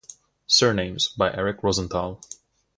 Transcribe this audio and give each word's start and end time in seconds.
Surnames 0.47 1.09
by 1.09 1.31
Eric 1.31 1.61
Rosenthal. 1.61 2.21